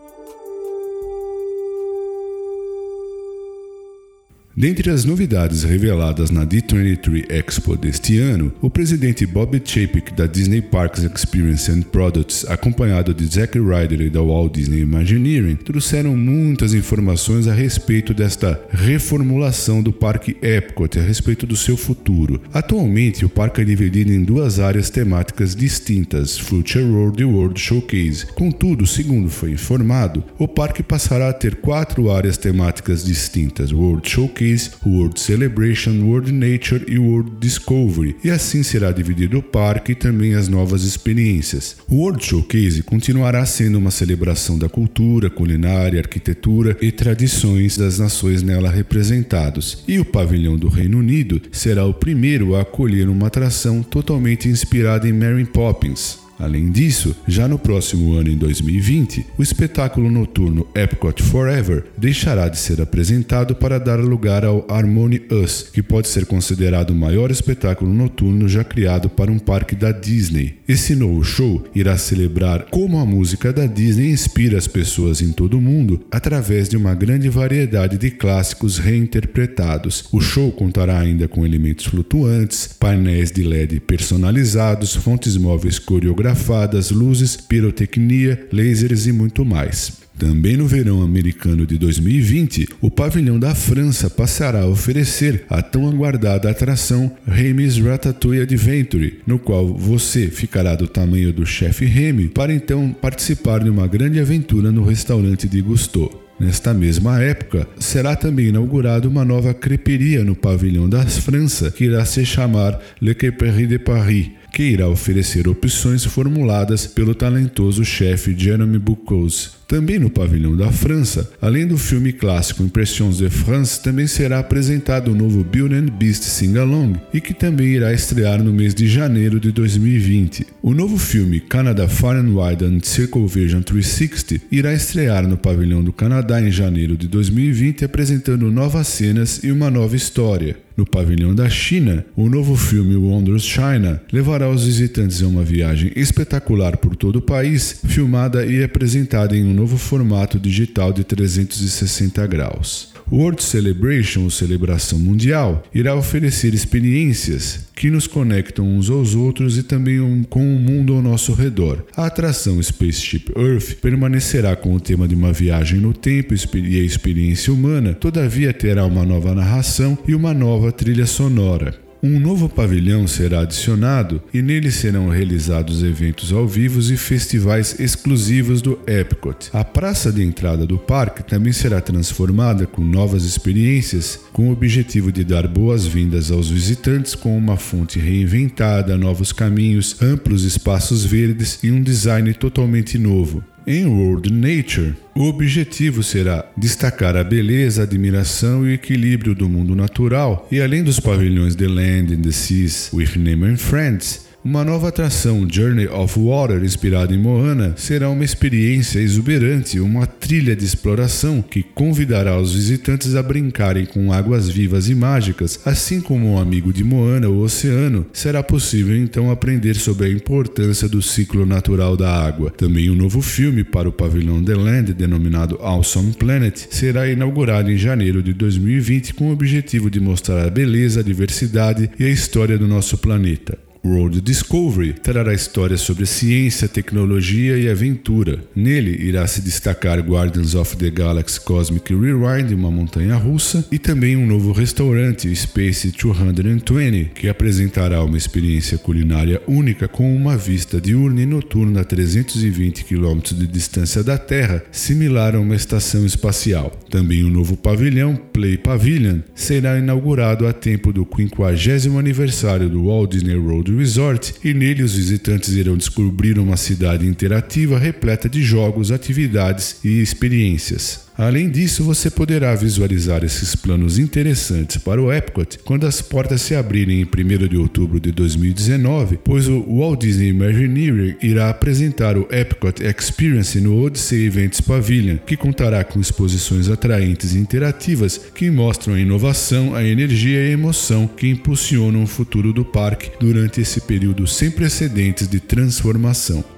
Dentre 4.60 4.90
as 4.90 5.06
novidades 5.06 5.62
reveladas 5.62 6.32
na 6.32 6.44
D23 6.44 7.30
Expo 7.30 7.78
deste 7.78 8.18
ano, 8.18 8.52
o 8.60 8.72
presidente 8.72 9.24
Bob 9.24 9.62
Chapek 9.64 10.12
da 10.16 10.26
Disney 10.26 10.64
Parks 10.64 11.04
Experience 11.04 11.70
and 11.70 11.84
Products, 11.84 12.44
acompanhado 12.50 13.14
de 13.14 13.24
Zack 13.28 13.60
Ryder 13.60 14.10
da 14.10 14.20
Walt 14.20 14.56
Disney 14.56 14.80
Imagineering, 14.80 15.58
trouxeram 15.58 16.18
muitas 16.18 16.74
informações 16.74 17.48
a 17.48 17.54
respeito 17.54 18.16
desta 18.16 18.60
reformulação 18.72 19.84
do 19.84 19.94
Parque 19.94 20.36
Epcot, 20.42 20.98
a 20.98 21.04
respeito 21.04 21.46
do 21.46 21.56
seu 21.56 21.78
futuro. 21.78 22.42
Atualmente, 22.52 23.24
o 23.24 23.30
parque 23.30 23.62
é 23.62 23.64
dividido 23.64 24.12
em 24.12 24.24
duas 24.24 24.60
áreas 24.60 24.90
temáticas 24.90 25.56
distintas, 25.56 26.36
Future 26.36 26.84
World 26.84 27.22
e 27.22 27.26
World 27.26 27.60
Showcase. 27.60 28.26
Contudo, 28.34 28.88
segundo 28.88 29.30
foi 29.30 29.52
informado, 29.52 30.24
o 30.40 30.48
parque 30.48 30.82
passará 30.82 31.30
a 31.30 31.34
ter 31.34 31.58
quatro 31.58 32.10
áreas 32.10 32.38
temáticas 32.38 33.06
distintas, 33.06 33.72
World 33.72 34.10
Showcase 34.10 34.47
World 34.86 35.20
Celebration, 35.20 36.02
World 36.04 36.32
Nature 36.32 36.86
e 36.88 36.98
World 36.98 37.32
Discovery, 37.40 38.16
e 38.24 38.30
assim 38.30 38.64
será 38.64 38.92
dividido 38.92 39.40
o 39.40 39.44
parque 39.44 39.92
e 39.92 39.96
também 39.96 40.36
as 40.36 40.48
novas 40.48 40.84
experiências. 40.84 41.78
O 41.90 41.96
World 41.96 42.24
Showcase 42.24 42.84
continuará 42.84 43.46
sendo 43.46 43.78
uma 43.78 43.92
celebração 43.92 44.58
da 44.58 44.70
cultura, 44.70 45.30
culinária, 45.30 46.00
arquitetura 46.00 46.78
e 46.82 46.92
tradições 46.92 47.78
das 47.78 48.00
nações 48.00 48.42
nela 48.42 48.70
representados, 48.70 49.84
e 49.88 50.00
o 50.00 50.06
Pavilhão 50.06 50.58
do 50.58 50.68
Reino 50.68 51.00
Unido 51.00 51.42
será 51.52 51.86
o 51.86 51.94
primeiro 51.94 52.56
a 52.56 52.62
acolher 52.62 53.10
uma 53.10 53.28
atração 53.28 53.84
totalmente 53.84 54.48
inspirada 54.48 55.08
em 55.08 55.14
Mary 55.14 55.46
Poppins. 55.46 56.27
Além 56.40 56.70
disso, 56.70 57.16
já 57.28 57.48
no 57.48 57.58
próximo 57.58 58.14
ano, 58.14 58.30
em 58.30 58.38
2020, 58.38 59.26
o 59.38 59.42
espetáculo 59.42 60.10
noturno 60.10 60.68
Epcot 60.76 61.24
Forever 61.24 61.86
deixará 61.98 62.48
de 62.48 62.60
ser 62.60 62.80
apresentado 62.80 63.56
para 63.56 63.80
dar 63.80 64.00
lugar 64.00 64.46
ao 64.46 64.66
Harmony 64.70 65.22
Us, 65.32 65.68
que 65.74 65.82
pode 65.82 66.08
ser 66.08 66.28
considerado 66.28 66.92
o 66.92 66.96
maior 66.96 67.32
espetáculo 67.32 67.92
noturno 67.92 68.48
já 68.48 68.64
criado 68.64 69.10
para 69.10 69.32
um 69.32 69.40
parque 69.40 69.76
da 69.76 69.92
Disney. 69.92 70.58
Esse 70.68 70.96
novo 70.96 71.24
show 71.24 71.64
irá 71.74 71.98
celebrar 71.98 72.68
como 72.70 73.00
a 73.00 73.06
música 73.06 73.52
da 73.52 73.66
Disney 73.66 74.12
inspira 74.12 74.58
as 74.58 74.68
pessoas 74.68 75.22
em 75.22 75.32
todo 75.32 75.58
o 75.58 75.62
mundo 75.62 76.02
através 76.12 76.70
de 76.70 76.78
uma 76.78 76.94
grande 76.94 77.30
variedade 77.30 77.98
de 77.98 78.12
clássicos 78.12 78.78
reinterpretados. 78.78 80.06
O 80.12 80.22
show 80.22 80.52
contará 80.52 81.00
ainda 81.00 81.28
com 81.28 81.46
elementos 81.46 81.86
flutuantes, 81.86 82.68
painéis 82.80 83.32
de 83.32 83.42
LED 83.42 83.80
personalizados, 83.80 84.96
fontes 84.96 85.36
móveis 85.36 85.80
coreografadas 85.80 86.27
coreografadas, 86.28 86.92
luzes, 86.92 87.38
pirotecnia, 87.38 88.48
lasers 88.52 89.06
e 89.06 89.12
muito 89.12 89.46
mais. 89.46 90.06
Também 90.18 90.58
no 90.58 90.68
verão 90.68 91.04
americano 91.04 91.66
de 91.66 91.78
2020, 91.78 92.68
o 92.82 92.90
pavilhão 92.90 93.38
da 93.40 93.54
França 93.54 94.10
passará 94.10 94.62
a 94.62 94.68
oferecer 94.68 95.46
a 95.48 95.62
tão 95.62 95.88
aguardada 95.88 96.50
atração 96.50 97.12
Remy's 97.26 97.78
Ratatouille 97.78 98.42
Adventure, 98.42 99.20
no 99.28 99.38
qual 99.38 99.76
você 99.76 100.28
ficará 100.28 100.76
do 100.76 100.88
tamanho 100.88 101.32
do 101.32 101.46
chefe 101.46 101.86
Remy 101.86 102.30
para 102.30 102.52
então 102.52 102.92
participar 103.00 103.64
de 103.64 103.70
uma 103.70 103.88
grande 103.88 104.20
aventura 104.20 104.72
no 104.72 104.84
restaurante 104.84 105.48
de 105.48 105.62
Gusteau. 105.62 106.24
Nesta 106.40 106.74
mesma 106.74 107.22
época, 107.22 107.68
será 107.80 108.16
também 108.16 108.48
inaugurada 108.48 109.08
uma 109.08 109.26
nova 109.26 109.54
creperia 109.54 110.24
no 110.24 110.36
pavilhão 110.36 110.88
da 110.90 111.04
França, 111.06 111.72
que 111.72 111.86
irá 111.86 112.06
se 112.06 112.24
chamar 112.26 112.80
Le 113.02 113.16
Creperie 113.16 113.66
de 113.66 113.80
Paris, 113.80 114.30
que 114.52 114.64
irá 114.64 114.88
oferecer 114.88 115.48
opções 115.48 116.04
formuladas 116.04 116.88
pelo 116.88 117.14
talentoso 117.14 117.84
chefe 117.86 118.36
Jeremy 118.38 118.80
Boucos. 118.80 119.58
Também 119.68 120.00
no 120.00 120.10
pavilhão 120.10 120.56
da 120.56 120.72
França, 120.72 121.30
além 121.42 121.68
do 121.68 121.78
filme 121.78 122.14
clássico 122.14 122.64
Impressions 122.64 123.18
de 123.18 123.30
France, 123.30 123.84
também 123.84 124.08
será 124.08 124.40
apresentado 124.40 125.12
o 125.12 125.16
novo 125.16 125.44
Beauty 125.44 125.76
and 125.76 125.88
Beast 125.88 126.24
Sing-Along 126.24 126.94
e 127.14 127.20
que 127.20 127.34
também 127.34 127.68
irá 127.68 127.94
estrear 127.94 128.42
no 128.42 128.54
mês 128.54 128.74
de 128.74 128.88
janeiro 128.88 129.40
de 129.40 129.52
2020. 129.52 130.48
O 130.62 130.74
novo 130.74 130.98
filme 130.98 131.42
Canada 131.42 131.88
Far 131.88 132.16
and 132.16 132.30
Wide 132.34 132.64
and 132.64 132.80
Circle 132.84 133.28
Vision 133.28 133.62
360 133.62 134.46
irá 134.50 134.74
estrear 134.74 135.28
no 135.28 135.38
pavilhão 135.38 135.84
do 135.84 135.92
Canadá 135.92 136.42
em 136.42 136.50
janeiro 136.50 136.96
de 136.96 137.08
2020, 137.10 137.84
apresentando 137.84 138.50
novas 138.50 138.88
cenas 138.88 139.44
e 139.44 139.52
uma 139.52 139.70
nova 139.70 139.96
história. 139.96 140.67
No 140.78 140.86
pavilhão 140.86 141.34
da 141.34 141.50
China, 141.50 142.06
o 142.16 142.30
novo 142.30 142.56
filme 142.56 142.96
Wonders 142.96 143.44
China 143.44 144.00
levará 144.14 144.48
os 144.48 144.64
visitantes 144.64 145.24
a 145.24 145.28
uma 145.28 145.44
viagem 145.44 145.92
espetacular 145.96 146.78
por 146.78 146.96
todo 146.96 147.16
o 147.16 147.22
país, 147.22 147.82
filmada 147.88 148.46
e 148.46 148.64
apresentada 148.64 149.36
em 149.36 149.44
um 149.44 149.56
novo 149.56 149.76
formato 149.76 150.40
digital 150.40 150.94
de 150.94 151.04
360 151.04 152.28
graus. 152.28 152.97
World 153.12 153.42
Celebration, 153.42 154.24
ou 154.24 154.30
Celebração 154.30 155.00
Mundial, 155.00 155.64
irá 155.74 155.96
oferecer 155.96 156.54
experiências 156.54 157.68
que 157.76 157.90
nos 157.90 158.08
conectam 158.08 158.68
uns 158.68 158.90
aos 158.90 159.16
outros 159.16 159.58
e 159.58 159.64
também 159.64 160.24
com 160.30 160.42
o 160.42 160.60
mundo 160.60 160.94
ao 160.94 161.02
nosso 161.02 161.34
redor. 161.34 161.86
A 161.96 162.08
atração 162.08 162.62
Spaceship 162.62 163.32
Earth 163.36 163.76
permanecerá 163.82 164.56
com 164.56 164.74
o 164.74 164.80
tema 164.80 165.08
de 165.08 165.16
uma 165.16 165.32
viagem 165.32 165.80
no 165.80 165.94
tempo 165.94 166.34
e 166.34 166.80
a 166.80 166.84
experiência 166.84 167.54
humana, 167.54 167.94
todavia 167.94 168.54
terá 168.54 168.86
uma 168.86 169.06
nova 169.06 169.34
narração 169.34 169.98
e 170.08 170.14
uma 170.14 170.34
nova 170.34 170.72
trilha 170.72 171.06
sonora. 171.06 171.87
Um 172.02 172.20
novo 172.20 172.48
pavilhão 172.48 173.08
será 173.08 173.42
adicionado 173.42 174.22
e 174.32 174.42
nele 174.42 174.72
serão 174.72 175.10
realizados 175.10 175.84
eventos 175.84 176.32
ao 176.32 176.48
vivo 176.48 176.80
e 176.80 176.96
festivais 176.96 177.80
exclusivos 177.80 178.62
do 178.62 178.80
Epcot. 178.86 179.50
A 179.52 179.64
praça 179.64 180.12
de 180.12 180.24
entrada 180.24 180.66
do 180.66 180.78
parque 180.78 181.24
também 181.24 181.52
será 181.52 181.82
transformada 181.82 182.68
com 182.68 182.84
novas 182.84 183.24
experiências, 183.24 184.20
com 184.32 184.50
o 184.50 184.52
objetivo 184.52 185.12
de 185.12 185.24
dar 185.24 185.48
boas-vindas 185.48 186.30
aos 186.30 186.50
visitantes 186.50 187.16
com 187.16 187.36
uma 187.36 187.58
fonte 187.58 187.98
reinventada, 188.00 188.96
novos 188.96 189.32
caminhos, 189.32 190.00
amplos 190.00 190.44
espaços 190.44 191.04
verdes 191.04 191.60
e 191.64 191.72
um 191.72 191.82
design 191.82 192.32
totalmente 192.34 193.00
novo. 193.00 193.44
Em 193.70 193.86
World 193.86 194.32
Nature, 194.32 194.96
o 195.14 195.26
objetivo 195.26 196.02
será 196.02 196.50
destacar 196.56 197.18
a 197.18 197.24
beleza, 197.24 197.84
admiração 197.84 198.66
e 198.66 198.72
equilíbrio 198.72 199.36
do 199.36 199.50
mundo 199.50 199.76
natural, 199.76 200.48
e 200.50 200.62
além 200.62 200.82
dos 200.82 201.02
pavilhões 201.02 201.54
The 201.54 201.68
Land 201.68 202.14
and 202.14 202.22
the 202.22 202.32
Seas 202.32 202.90
with 202.94 203.18
Nemo 203.18 203.44
and 203.44 203.58
Friends, 203.58 204.27
uma 204.48 204.64
nova 204.64 204.88
atração, 204.88 205.46
Journey 205.46 205.88
of 205.88 206.18
Water, 206.18 206.64
inspirada 206.64 207.14
em 207.14 207.18
Moana, 207.18 207.74
será 207.76 208.10
uma 208.10 208.24
experiência 208.24 208.98
exuberante, 208.98 209.78
uma 209.78 210.08
trilha 210.08 210.56
de 210.56 210.64
exploração 210.64 211.42
que 211.42 211.62
convidará 211.62 212.40
os 212.40 212.56
visitantes 212.56 213.14
a 213.14 213.22
brincarem 213.22 213.86
com 213.86 214.14
águas 214.14 214.48
vivas 214.48 214.88
e 214.88 214.96
mágicas, 214.96 215.60
assim 215.66 216.00
como 216.00 216.32
um 216.32 216.40
amigo 216.40 216.72
de 216.72 216.82
Moana, 216.82 217.28
o 217.28 217.42
oceano. 217.42 218.06
Será 218.14 218.42
possível 218.42 218.96
então 218.96 219.30
aprender 219.30 219.76
sobre 219.76 220.08
a 220.08 220.10
importância 220.10 220.88
do 220.88 221.02
ciclo 221.02 221.46
natural 221.46 221.98
da 221.98 222.10
água. 222.10 222.50
Também 222.50 222.90
um 222.90 222.96
novo 222.96 223.22
filme 223.22 223.66
para 223.66 223.90
o 223.90 223.92
pavilhão 223.92 224.42
The 224.42 224.56
Land, 224.56 224.94
denominado 224.94 225.58
Awesome 225.60 226.14
Planet, 226.14 226.68
será 226.70 227.06
inaugurado 227.06 227.70
em 227.70 227.76
janeiro 227.76 228.24
de 228.24 228.32
2020 228.32 229.14
com 229.14 229.28
o 229.28 229.34
objetivo 229.34 229.92
de 229.92 230.00
mostrar 230.00 230.48
a 230.48 230.50
beleza, 230.50 231.02
a 231.02 231.04
diversidade 231.04 231.90
e 232.00 232.06
a 232.06 232.10
história 232.10 232.58
do 232.58 232.66
nosso 232.66 232.98
planeta. 232.98 233.67
World 233.88 234.20
Discovery 234.20 234.94
trará 234.94 235.34
histórias 235.34 235.80
sobre 235.80 236.06
ciência, 236.06 236.68
tecnologia 236.68 237.58
e 237.58 237.70
aventura. 237.70 238.44
Nele 238.54 238.92
irá 239.02 239.26
se 239.26 239.42
destacar 239.42 240.00
Guardians 240.00 240.56
of 240.56 240.76
the 240.76 240.90
Galaxy 240.90 241.40
Cosmic 241.40 241.94
Rewind, 241.94 242.54
uma 242.54 242.70
montanha 242.70 243.16
russa, 243.16 243.66
e 243.72 243.80
também 243.80 244.18
um 244.18 244.28
novo 244.28 244.52
restaurante, 244.52 245.34
Space 245.34 245.92
220, 245.92 247.12
que 247.16 247.30
apresentará 247.30 248.04
uma 248.04 248.18
experiência 248.18 248.78
culinária 248.78 249.42
única 249.48 249.88
com 249.88 250.14
uma 250.14 250.36
vista 250.36 250.82
diurna 250.82 251.22
e 251.22 251.26
noturna 251.26 251.82
a 251.82 251.86
320 251.86 252.84
km 252.84 253.20
de 253.34 253.48
distância 253.48 254.04
da 254.04 254.18
Terra, 254.18 254.64
similar 254.70 255.36
a 255.36 255.40
uma 255.40 255.56
estação 255.56 256.06
espacial. 256.06 256.72
Também 256.90 257.24
o 257.24 257.28
um 257.28 257.32
novo 257.32 257.56
pavilhão, 257.56 258.16
Play 258.34 258.58
Pavilion, 258.58 259.20
será 259.34 259.80
inaugurado 259.80 260.46
a 260.46 260.52
tempo 260.52 260.92
do 260.92 261.08
50 261.08 261.98
aniversário 261.98 262.70
do 262.70 262.86
Walt 262.86 263.12
Disney 263.12 263.36
World 263.36 263.77
Resort 263.78 264.36
e 264.44 264.54
nele 264.54 264.84
os 264.84 264.96
visitantes 264.96 265.54
irão 265.54 265.78
descobrir 265.78 266.40
uma 266.40 266.58
cidade 266.58 267.06
interativa 267.06 267.78
repleta 267.78 268.28
de 268.28 268.42
jogos, 268.42 268.92
atividades 268.92 269.78
e 269.84 270.02
experiências. 270.02 271.07
Além 271.18 271.50
disso, 271.50 271.84
você 271.84 272.12
poderá 272.12 272.54
visualizar 272.54 273.24
esses 273.24 273.56
planos 273.56 273.98
interessantes 273.98 274.78
para 274.78 275.02
o 275.02 275.12
Epcot 275.12 275.58
quando 275.66 275.88
as 275.88 276.00
portas 276.00 276.42
se 276.44 276.54
abrirem 276.54 277.02
em 277.02 277.06
1 277.06 277.48
de 277.48 277.58
outubro 277.58 278.00
de 278.00 278.12
2019, 278.12 279.18
pois 279.24 279.48
o 279.48 279.62
Walt 279.62 280.02
Disney 280.02 280.30
Imagineering 280.30 281.16
irá 281.20 281.50
apresentar 281.50 282.16
o 282.18 282.28
Epcot 282.30 282.84
Experience 282.84 283.60
no 283.60 283.84
Odyssey 283.84 284.28
Events 284.28 284.62
Pavilion, 284.62 285.18
que 285.18 285.36
contará 285.36 285.84
com 285.84 286.00
exposições 286.00 286.70
atraentes 286.70 287.34
e 287.34 287.40
interativas 287.40 288.22
que 288.36 288.52
mostram 288.52 288.94
a 288.94 289.00
inovação, 289.00 289.74
a 289.74 289.84
energia 289.84 290.44
e 290.44 290.50
a 290.50 290.52
emoção 290.52 291.08
que 291.08 291.28
impulsionam 291.28 292.04
o 292.04 292.08
futuro 292.08 292.54
do 292.54 292.64
parque 292.64 293.10
durante 293.20 293.60
esse 293.60 293.82
período 293.82 294.28
sem 294.28 294.52
precedentes 294.52 295.28
de 295.28 295.40
transformação. 295.40 296.57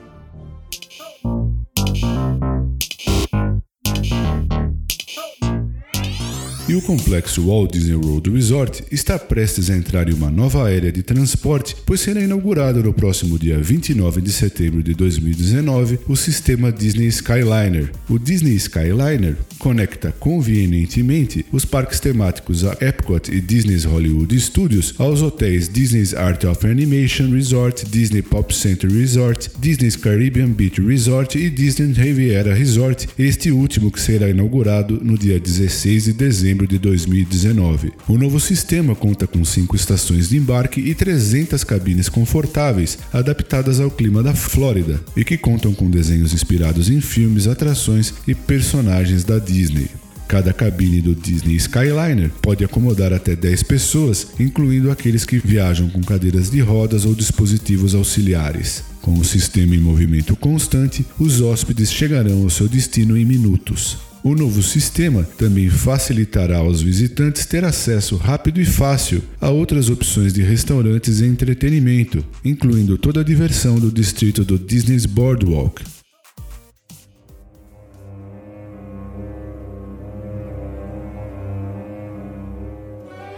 O 6.80 6.82
complexo 6.82 7.46
Walt 7.46 7.74
Disney 7.74 7.96
World 7.96 8.30
Resort 8.30 8.86
está 8.90 9.20
prestes 9.20 9.70
a 9.70 9.76
entrar 9.76 10.08
em 10.08 10.14
uma 10.14 10.32
nova 10.32 10.64
área 10.64 10.92
de 10.92 11.04
transporte, 11.04 11.76
pois 11.86 12.00
será 12.00 12.22
inaugurado 12.22 12.82
no 12.82 12.94
próximo 12.94 13.38
dia 13.38 13.60
29 13.60 14.22
de 14.22 14.32
setembro 14.32 14.82
de 14.82 14.94
2019 14.94 16.00
o 16.08 16.16
sistema 16.16 16.72
Disney 16.72 17.08
Skyliner. 17.08 17.92
O 18.10 18.18
Disney 18.18 18.56
Skyliner 18.56 19.36
conecta 19.58 20.14
convenientemente 20.14 21.46
os 21.52 21.66
parques 21.66 22.00
temáticos 22.00 22.64
a 22.64 22.78
Epcot 22.80 23.30
e 23.30 23.42
Disney's 23.42 23.84
Hollywood 23.84 24.40
Studios 24.40 24.94
aos 24.98 25.22
hotéis 25.22 25.68
Disney's 25.68 26.14
Art 26.14 26.46
of 26.46 26.66
Animation 26.66 27.30
Resort, 27.32 27.86
Disney 27.88 28.22
Pop 28.22 28.56
Center 28.56 28.90
Resort, 28.90 29.52
Disney's 29.60 29.98
Caribbean 29.98 30.52
Beach 30.52 30.80
Resort 30.80 31.38
e 31.38 31.50
Disney 31.50 31.92
Riviera 31.92 32.54
Resort, 32.54 33.10
este 33.20 33.52
último 33.52 33.92
que 33.92 34.00
será 34.00 34.30
inaugurado 34.30 34.98
no 35.04 35.18
dia 35.18 35.38
16 35.38 36.06
de 36.06 36.14
dezembro 36.14 36.69
de 36.70 36.78
2019. 36.78 37.92
O 38.08 38.18
novo 38.18 38.40
sistema 38.40 38.96
conta 38.96 39.26
com 39.26 39.44
cinco 39.44 39.76
estações 39.76 40.30
de 40.30 40.38
embarque 40.38 40.80
e 40.80 40.94
300 40.94 41.64
cabines 41.64 42.08
confortáveis, 42.08 43.00
adaptadas 43.12 43.80
ao 43.80 43.90
clima 43.90 44.22
da 44.22 44.36
Flórida, 44.36 45.02
e 45.18 45.26
que 45.26 45.38
contam 45.38 45.74
com 45.74 45.90
desenhos 45.90 46.32
inspirados 46.32 46.90
em 46.90 47.02
filmes, 47.02 47.48
atrações 47.48 48.14
e 48.28 48.36
personagens 48.36 49.24
da 49.24 49.40
Disney. 49.40 49.90
Cada 50.28 50.54
cabine 50.54 51.02
do 51.02 51.16
Disney 51.16 51.56
Skyliner 51.56 52.30
pode 52.40 52.64
acomodar 52.64 53.12
até 53.12 53.36
10 53.36 53.64
pessoas, 53.64 54.28
incluindo 54.40 54.92
aqueles 54.92 55.26
que 55.26 55.40
viajam 55.40 55.90
com 55.90 56.04
cadeiras 56.04 56.52
de 56.52 56.62
rodas 56.62 57.04
ou 57.04 57.16
dispositivos 57.16 57.96
auxiliares. 57.96 58.84
Com 59.02 59.18
o 59.18 59.26
sistema 59.26 59.74
em 59.74 59.80
movimento 59.80 60.36
constante, 60.36 61.04
os 61.18 61.42
hóspedes 61.42 61.92
chegarão 61.92 62.44
ao 62.44 62.50
seu 62.52 62.68
destino 62.68 63.18
em 63.18 63.26
minutos. 63.26 63.98
O 64.22 64.36
novo 64.36 64.62
sistema 64.62 65.24
também 65.38 65.70
facilitará 65.70 66.58
aos 66.58 66.82
visitantes 66.82 67.46
ter 67.46 67.64
acesso 67.64 68.18
rápido 68.18 68.60
e 68.60 68.66
fácil 68.66 69.24
a 69.40 69.50
outras 69.50 69.90
opções 69.90 70.34
de 70.34 70.42
restaurantes 70.42 71.22
e 71.22 71.26
entretenimento, 71.26 72.24
incluindo 72.44 72.98
toda 72.98 73.22
a 73.22 73.24
diversão 73.24 73.80
do 73.80 73.90
distrito 73.90 74.44
do 74.44 74.60
Disney's 74.60 75.06
Boardwalk, 75.06 75.82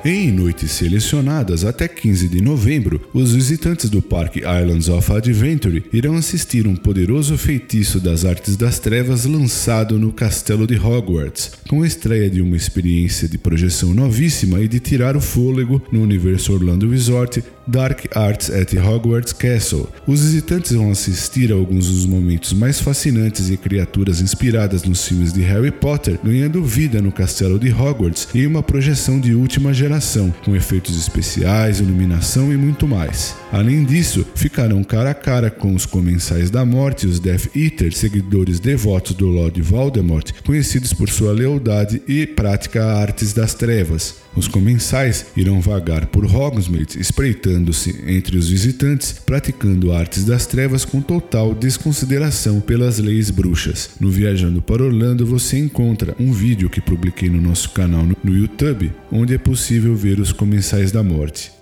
Em 0.03 0.31
noites 0.31 0.72
selecionadas 0.72 1.63
até 1.63 1.88
15 1.88 2.27
de 2.27 2.41
novembro, 2.41 3.00
os 3.13 3.36
visitantes 3.36 3.88
do 3.88 4.01
Parque 4.01 4.39
Islands 4.39 4.89
of 4.89 5.12
Adventure 5.12 5.84
irão 5.93 6.15
assistir 6.15 6.65
um 6.65 6.75
poderoso 6.75 7.38
feitiço 7.38 8.00
das 8.00 8.25
artes 8.25 8.58
das 8.58 8.79
trevas 8.79 9.25
lançado 9.25 10.00
no 10.00 10.12
Castelo 10.12 10.65
de 10.65 10.75
Hogwarts, 10.75 11.51
com 11.70 11.84
a 11.84 11.88
estreia 11.88 12.31
de 12.31 12.41
uma 12.41 12.55
experiência 12.55 13.27
de 13.27 13.38
projeção 13.38 13.93
novíssima 13.93 14.60
e 14.60 14.67
de 14.67 14.79
tirar 14.79 15.15
o 15.15 15.22
fôlego 15.22 15.79
no 15.91 16.01
universo 16.01 16.51
Orlando 16.51 16.89
Resort 16.89 17.43
Dark 17.67 18.05
Arts 18.15 18.49
at 18.49 18.73
Hogwarts 18.73 19.33
Castle. 19.33 19.87
Os 20.07 20.21
visitantes 20.21 20.71
vão 20.71 20.91
assistir 20.91 21.51
a 21.51 21.55
alguns 21.55 21.87
dos 21.87 22.05
momentos 22.05 22.53
mais 22.53 22.79
fascinantes 22.79 23.49
e 23.49 23.57
criaturas 23.57 24.21
inspiradas 24.21 24.83
nos 24.83 25.07
filmes 25.07 25.33
de 25.33 25.41
Harry 25.41 25.71
Potter 25.71 26.19
ganhando 26.23 26.63
vida 26.63 27.01
no 27.01 27.11
castelo 27.11 27.59
de 27.59 27.71
Hogwarts 27.71 28.27
e 28.33 28.45
uma 28.45 28.63
projeção 28.63 29.19
de 29.19 29.33
última 29.33 29.73
geração, 29.73 30.33
com 30.43 30.55
efeitos 30.55 30.97
especiais, 30.97 31.79
iluminação 31.79 32.51
e 32.51 32.57
muito 32.57 32.87
mais. 32.87 33.35
Além 33.51 33.83
disso, 33.83 34.25
ficarão 34.35 34.83
cara 34.83 35.11
a 35.11 35.13
cara 35.13 35.51
com 35.51 35.75
os 35.75 35.85
Comensais 35.85 36.49
da 36.49 36.65
Morte 36.65 37.05
e 37.05 37.09
os 37.09 37.19
Death 37.19 37.55
Eaters, 37.55 37.97
seguidores 37.97 38.59
devotos 38.59 39.13
do 39.13 39.27
Lord 39.27 39.61
Voldemort, 39.61 40.31
conhecidos 40.45 40.93
por 40.93 41.09
sua 41.09 41.33
lealdade 41.33 42.01
e 42.07 42.25
prática 42.25 42.83
a 42.83 43.01
artes 43.01 43.33
das 43.33 43.53
trevas. 43.53 44.15
Os 44.35 44.47
comensais 44.47 45.27
irão 45.35 45.59
vagar 45.59 46.07
por 46.07 46.25
Hogsmeade, 46.25 47.00
espreitando-se 47.00 48.03
entre 48.07 48.38
os 48.38 48.50
visitantes, 48.50 49.13
praticando 49.25 49.91
artes 49.91 50.23
das 50.23 50.45
trevas 50.45 50.85
com 50.85 51.01
total 51.01 51.53
desconsideração 51.53 52.61
pelas 52.61 52.97
leis 52.97 53.29
bruxas. 53.29 53.91
No 54.00 54.09
Viajando 54.09 54.61
para 54.61 54.83
Orlando 54.83 55.25
você 55.25 55.57
encontra 55.57 56.15
um 56.19 56.31
vídeo 56.31 56.69
que 56.69 56.79
publiquei 56.79 57.29
no 57.29 57.41
nosso 57.41 57.71
canal 57.71 58.05
no 58.23 58.35
YouTube, 58.35 58.91
onde 59.11 59.33
é 59.33 59.38
possível 59.38 59.95
ver 59.95 60.19
os 60.19 60.31
comensais 60.31 60.91
da 60.91 61.03
morte. 61.03 61.60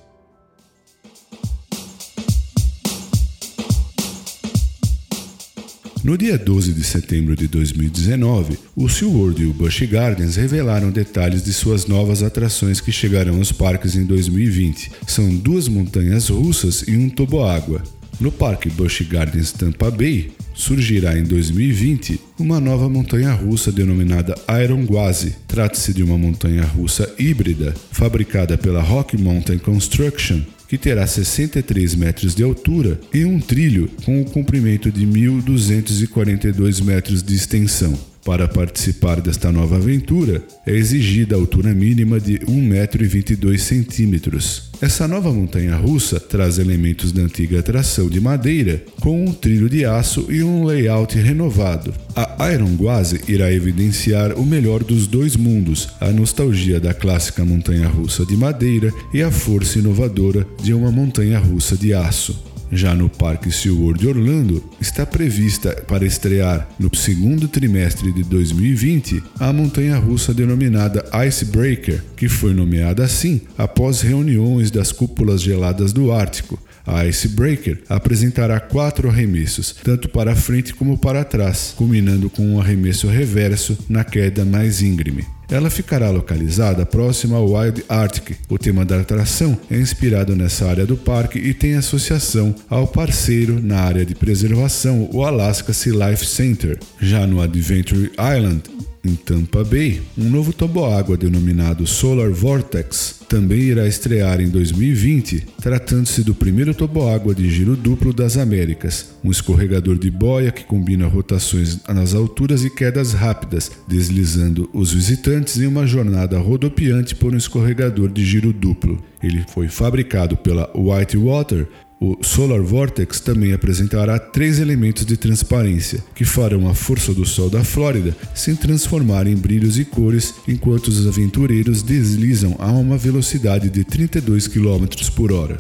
No 6.10 6.18
dia 6.18 6.40
12 6.40 6.74
de 6.74 6.84
setembro 6.84 7.36
de 7.36 7.48
2019, 7.48 8.58
o 8.76 8.90
SeaWorld 8.90 9.44
e 9.44 9.46
o 9.46 9.54
Busch 9.54 9.84
Gardens 9.84 10.38
revelaram 10.38 10.90
detalhes 10.90 11.44
de 11.44 11.54
suas 11.54 11.86
novas 11.86 12.24
atrações 12.24 12.82
que 12.82 12.92
chegarão 12.92 13.36
aos 13.36 13.52
parques 13.52 13.96
em 13.96 14.04
2020. 14.04 14.92
São 15.06 15.30
duas 15.30 15.68
montanhas 15.68 16.30
russas 16.30 16.84
e 16.88 16.98
um 16.98 17.12
toboágua. 17.12 17.84
No 18.20 18.32
Parque 18.32 18.72
Busch 18.72 19.04
Gardens 19.04 19.52
Tampa 19.52 19.92
Bay, 19.92 20.32
surgirá 20.56 21.16
em 21.16 21.22
2020 21.22 22.20
uma 22.40 22.60
nova 22.60 22.90
montanha 22.90 23.32
russa 23.32 23.72
denominada 23.72 24.34
Iron 24.64 24.88
Gwazi. 24.88 25.36
Trata-se 25.48 25.94
de 25.94 26.02
uma 26.02 26.18
montanha 26.18 26.64
russa 26.64 27.08
híbrida, 27.20 27.76
fabricada 27.92 28.58
pela 28.58 28.82
Rock 28.82 29.16
Mountain 29.16 29.60
Construction 29.60 30.42
que 30.70 30.78
terá 30.78 31.06
63 31.08 31.96
metros 31.96 32.36
de 32.36 32.44
altura 32.44 33.02
e 33.12 33.26
um 33.26 33.40
trilho 33.40 33.90
com 34.06 34.20
o 34.20 34.22
um 34.22 34.24
comprimento 34.24 34.92
de 34.92 35.04
1.242 35.04 36.84
metros 36.84 37.24
de 37.24 37.34
extensão. 37.34 37.98
Para 38.30 38.48
participar 38.48 39.20
desta 39.22 39.52
nova 39.52 39.76
aventura, 39.78 40.44
é 40.64 40.72
exigida 40.72 41.36
a 41.36 41.40
altura 41.40 41.74
mínima 41.74 42.20
de 42.20 42.38
1,22m. 42.38 44.62
Essa 44.80 45.08
nova 45.08 45.34
montanha 45.34 45.76
russa 45.76 46.20
traz 46.20 46.60
elementos 46.60 47.12
da 47.12 47.24
antiga 47.24 47.60
atração 47.60 48.08
de 48.08 48.22
madeira, 48.22 48.84
com 49.02 49.26
um 49.26 49.34
trilho 49.34 49.68
de 49.68 49.84
aço 49.84 50.28
e 50.30 50.44
um 50.44 50.64
layout 50.64 51.18
renovado. 51.18 51.92
A 52.16 52.54
Iron 52.54 52.76
Gwazi 52.76 53.20
irá 53.28 53.52
evidenciar 53.52 54.34
o 54.34 54.46
melhor 54.46 54.84
dos 54.84 55.08
dois 55.08 55.36
mundos, 55.36 55.90
a 56.00 56.12
nostalgia 56.12 56.80
da 56.80 56.94
clássica 56.94 57.44
montanha 57.44 57.88
russa 57.88 58.24
de 58.28 58.38
madeira 58.38 58.94
e 59.12 59.24
a 59.24 59.32
força 59.32 59.80
inovadora 59.80 60.46
de 60.62 60.72
uma 60.72 60.92
montanha 60.92 61.40
russa 61.40 61.76
de 61.76 61.96
aço. 61.96 62.49
Já 62.72 62.94
no 62.94 63.10
Parque 63.10 63.52
SeaWorld 63.52 64.08
Orlando, 64.08 64.64
está 64.80 65.06
prevista 65.06 65.72
para 65.88 66.06
estrear 66.06 66.68
no 66.80 66.96
segundo 66.96 67.48
trimestre 67.48 68.12
de 68.12 68.24
2020 68.24 69.24
a 69.40 69.52
montanha-russa 69.52 70.34
denominada 70.34 71.04
Icebreaker, 71.28 72.04
que 72.16 72.30
foi 72.30 72.54
nomeada 72.54 73.04
assim 73.04 73.42
após 73.58 74.02
reuniões 74.02 74.70
das 74.70 74.92
cúpulas 74.92 75.42
geladas 75.42 75.92
do 75.92 76.12
Ártico. 76.12 76.60
A 76.86 77.06
Icebreaker 77.06 77.82
apresentará 77.88 78.60
quatro 78.60 79.10
arremessos, 79.10 79.76
tanto 79.84 80.10
para 80.10 80.36
frente 80.36 80.74
como 80.74 80.98
para 80.98 81.24
trás, 81.24 81.74
culminando 81.76 82.30
com 82.30 82.44
um 82.44 82.60
arremesso 82.60 83.08
reverso 83.08 83.78
na 83.88 84.04
queda 84.04 84.46
mais 84.46 84.82
íngreme. 84.82 85.39
Ela 85.52 85.72
ficará 85.72 86.12
localizada 86.12 86.86
próxima 86.86 87.38
ao 87.38 87.54
Wild 87.54 87.84
Arctic. 87.90 88.38
O 88.48 88.58
tema 88.58 88.86
da 88.86 89.02
atração 89.02 89.58
é 89.70 89.78
inspirado 89.78 90.36
nessa 90.36 90.68
área 90.68 90.86
do 90.86 90.96
parque 90.96 91.40
e 91.40 91.56
tem 91.56 91.74
associação 91.74 92.54
ao 92.70 92.86
parceiro 92.86 93.60
na 93.60 93.80
área 93.80 94.06
de 94.06 94.14
preservação, 94.14 95.10
o 95.12 95.24
Alaska 95.26 95.74
Sea 95.74 96.10
Life 96.10 96.24
Center. 96.24 96.78
Já 97.02 97.26
no 97.26 97.42
Adventure 97.42 98.12
Island, 98.12 98.62
em 99.04 99.16
Tampa 99.16 99.64
Bay, 99.64 100.02
um 100.18 100.30
novo 100.30 100.52
toboágua 100.52 101.16
denominado 101.16 101.88
Solar 101.88 102.32
Vortex 102.32 103.20
também 103.30 103.60
irá 103.60 103.88
estrear 103.88 104.42
em 104.42 104.50
2020, 104.50 105.46
tratando-se 105.62 106.24
do 106.24 106.34
primeiro 106.34 106.74
toboágua 106.74 107.36
de 107.36 107.48
giro 107.48 107.76
duplo 107.76 108.12
das 108.12 108.38
Américas, 108.38 109.12
um 109.24 109.30
escorregador 109.30 110.00
de 110.00 110.10
boia 110.10 110.52
que 110.52 110.64
combina 110.66 111.08
rotações 111.08 111.80
nas 111.88 112.16
alturas 112.16 112.66
e 112.66 112.72
quedas 112.72 113.14
rápidas, 113.14 113.72
deslizando 113.88 114.68
os 114.74 114.92
visitantes 114.92 115.58
em 115.58 115.68
uma 115.68 115.86
jornada 115.86 116.40
rodopiante 116.40 117.14
por 117.14 117.34
um 117.34 117.38
escorregador 117.38 118.10
de 118.10 118.26
giro 118.26 118.52
duplo. 118.52 119.00
Ele 119.22 119.46
foi 119.54 119.68
fabricado 119.68 120.36
pela 120.36 120.68
Whitewater 120.76 121.68
o 122.02 122.18
Solar 122.24 122.62
Vortex 122.62 123.20
também 123.20 123.52
apresentará 123.52 124.18
três 124.18 124.58
elementos 124.58 125.06
de 125.06 125.18
transparência, 125.18 126.02
que 126.16 126.24
farão 126.24 126.70
a 126.70 126.74
força 126.74 127.14
do 127.14 127.26
Sol 127.26 127.50
da 127.50 127.62
Flórida 127.62 128.16
se 128.34 128.56
transformar 128.56 129.28
em 129.28 129.36
brilhos 129.36 129.78
e 129.78 129.84
cores 129.84 130.34
enquanto 130.48 130.88
os 130.88 131.06
aventureiros 131.06 131.84
deslizam 131.84 132.56
a 132.58 132.72
uma 132.72 132.98
velocidade 132.98 133.70
de 133.70 133.84
32 133.84 134.48
km 134.48 134.86
por 135.14 135.34
hora. 135.34 135.58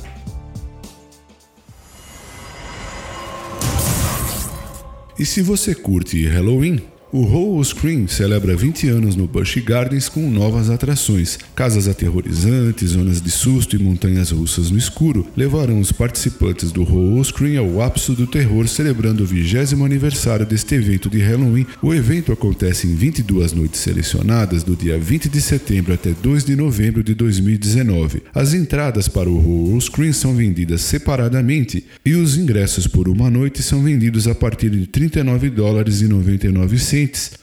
E 5.17 5.25
se 5.25 5.41
você 5.41 5.75
curte 5.75 6.25
Halloween, 6.25 6.81
o 7.11 7.21
Whole 7.21 7.65
Screen 7.65 8.07
celebra 8.07 8.55
20 8.55 8.87
anos 8.87 9.15
no 9.15 9.27
Busch 9.27 9.57
Gardens 9.65 10.07
com 10.07 10.29
novas 10.29 10.69
atrações. 10.69 11.39
Casas 11.55 11.87
aterrorizantes, 11.87 12.91
zonas 12.91 13.19
de 13.19 13.31
susto 13.31 13.75
e 13.75 13.79
montanhas 13.79 14.29
russas 14.31 14.69
no 14.69 14.77
escuro 14.77 15.25
levarão 15.35 15.79
os 15.79 15.91
participantes 15.91 16.71
do 16.71 16.83
Whole 16.83 17.23
Screen 17.23 17.57
ao 17.57 17.81
ápice 17.81 18.11
do 18.11 18.27
terror, 18.27 18.67
celebrando 18.67 19.23
o 19.23 19.25
20 19.25 19.49
aniversário 19.83 20.45
deste 20.45 20.75
evento 20.75 21.09
de 21.09 21.19
Halloween. 21.19 21.65
O 21.81 21.93
evento 21.93 22.31
acontece 22.31 22.85
em 22.85 22.93
22 22.93 23.53
noites 23.53 23.79
selecionadas 23.79 24.63
do 24.63 24.75
dia 24.75 24.97
20 24.99 25.29
de 25.29 25.41
setembro 25.41 25.93
até 25.93 26.11
2 26.11 26.45
de 26.45 26.55
novembro 26.55 27.03
de 27.03 27.15
2019. 27.15 28.21
As 28.33 28.53
entradas 28.53 29.07
para 29.07 29.29
o 29.29 29.37
Whole 29.37 29.81
Screen 29.81 30.13
são 30.13 30.35
vendidas 30.35 30.81
separadamente 30.81 31.83
e 32.05 32.13
os 32.13 32.37
ingressos 32.37 32.85
por 32.85 33.07
uma 33.07 33.29
noite 33.29 33.63
são 33.63 33.81
vendidos 33.81 34.27
a 34.27 34.35
partir 34.35 34.69
de 34.69 34.85
39 34.85 35.49
dólares 35.49 36.01
e 36.01 36.07
99 36.07 36.77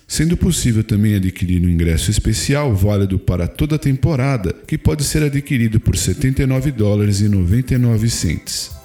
sendo 0.07 0.37
possível 0.37 0.85
também 0.85 1.15
adquirir 1.15 1.65
um 1.65 1.71
ingresso 1.71 2.11
especial 2.11 2.75
válido 2.75 3.19
para 3.19 3.49
toda 3.49 3.77
a 3.77 3.79
temporada, 3.79 4.55
que 4.67 4.77
pode 4.77 5.05
ser 5.05 5.23
adquirido 5.23 5.81
por 5.81 5.97
79 5.97 6.71
dólares 6.73 7.21
e 7.21 7.29
99 7.29 8.11
cents. 8.11 8.76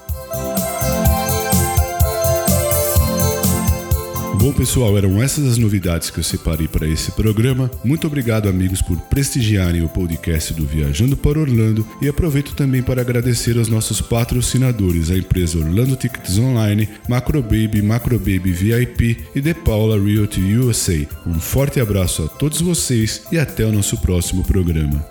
Bom, 4.42 4.52
pessoal, 4.52 4.98
eram 4.98 5.22
essas 5.22 5.46
as 5.46 5.60
novidades 5.60 6.10
que 6.10 6.20
eu 6.20 6.24
separei 6.24 6.68
para 6.68 6.88
esse 6.88 7.12
programa. 7.12 7.70
Muito 7.84 8.08
obrigado, 8.08 8.50
amigos, 8.50 8.82
por 8.82 9.00
prestigiarem 9.02 9.84
o 9.84 9.88
podcast 9.88 10.52
do 10.56 10.66
Viajando 10.66 11.16
para 11.16 11.40
Orlando 11.40 11.88
e 12.02 12.10
aproveito 12.10 12.56
também 12.56 12.82
para 12.82 13.02
agradecer 13.02 13.56
aos 13.56 13.68
nossos 13.68 14.02
patrocinadores, 14.02 15.12
a 15.12 15.16
empresa 15.16 15.60
Orlando 15.60 15.96
Tickets 15.96 16.40
Online, 16.40 16.90
Macrobaby, 17.08 17.84
Macrobaby 17.84 18.52
VIP 18.52 19.26
e 19.36 19.42
The 19.44 19.54
Paula 19.54 20.04
Realty 20.04 20.42
USA. 20.56 21.08
Um 21.28 21.40
forte 21.40 21.80
abraço 21.80 22.24
a 22.24 22.28
todos 22.28 22.62
vocês 22.62 23.22
e 23.32 23.38
até 23.38 23.64
o 23.64 23.72
nosso 23.72 23.96
próximo 24.02 24.44
programa. 24.44 25.11